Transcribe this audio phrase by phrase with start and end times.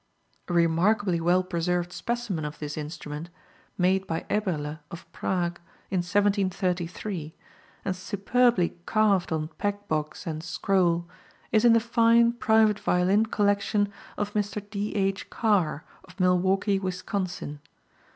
[0.47, 3.29] A remarkably well preserved specimen of this instrument,
[3.77, 5.59] made by Eberle of Prague,
[5.91, 7.35] in 1733,
[7.85, 11.07] and superbly carved on pegbox and scroll,
[11.51, 14.67] is in the fine private violin collection of Mr.
[14.71, 14.95] D.
[14.95, 15.29] H.
[15.29, 17.59] Carr, of Milwaukee, Wisconsin.